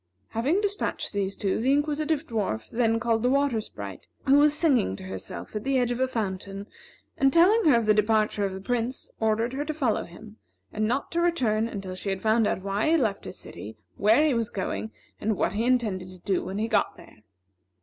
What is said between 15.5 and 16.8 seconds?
he intended to do when he